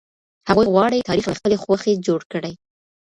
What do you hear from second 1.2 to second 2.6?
له خپلي خوښې جوړ کړي.